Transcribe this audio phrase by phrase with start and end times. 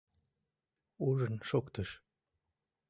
[1.07, 1.89] Ужын шуктыш!